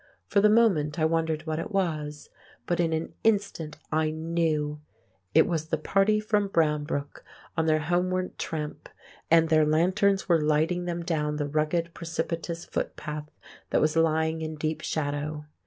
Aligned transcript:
For 0.25 0.41
the 0.41 0.49
moment 0.49 0.97
I 0.97 1.05
wondered 1.05 1.45
what 1.45 1.59
it 1.59 1.69
was, 1.71 2.31
but 2.65 2.79
in 2.79 2.91
an 2.91 3.13
instant 3.23 3.77
I 3.91 4.09
knew; 4.09 4.81
it 5.35 5.45
was 5.45 5.67
the 5.67 5.77
party 5.77 6.19
from 6.19 6.47
Brownbrook 6.49 7.23
on 7.55 7.67
their 7.67 7.81
homeward 7.81 8.39
tramp, 8.39 8.89
and 9.29 9.49
their 9.49 9.63
lanterns 9.63 10.27
were 10.27 10.41
lighting 10.41 10.85
them 10.85 11.03
down 11.03 11.35
the 11.35 11.47
rugged 11.47 11.93
precipitous 11.93 12.65
footpath 12.65 13.29
that 13.69 13.79
was 13.81 13.95
lying 13.95 14.41
in 14.41 14.55
deep 14.55 14.81
shadow. 14.81 15.45